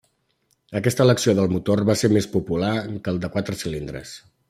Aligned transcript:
Aquesta 0.79 1.05
elecció 1.09 1.35
del 1.41 1.53
motor 1.57 1.83
va 1.91 1.97
ser 2.03 2.11
més 2.17 2.31
popular 2.39 2.73
que 2.89 3.15
el 3.15 3.25
de 3.27 3.35
quatre 3.37 3.63
cilindres. 3.65 4.21